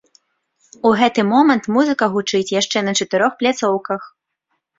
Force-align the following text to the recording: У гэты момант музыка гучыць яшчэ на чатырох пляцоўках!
У 0.89 0.93
гэты 1.01 1.25
момант 1.33 1.63
музыка 1.75 2.07
гучыць 2.15 2.53
яшчэ 2.61 2.85
на 2.89 2.97
чатырох 3.03 3.37
пляцоўках! 3.45 4.01